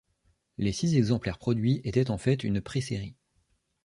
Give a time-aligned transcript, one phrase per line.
[0.57, 3.13] Les six exemplaires produits étaient en fait une présérie.